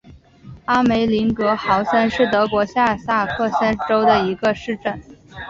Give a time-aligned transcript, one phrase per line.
[0.65, 4.99] 阿梅林格豪森是德国下萨克森州的一个市镇。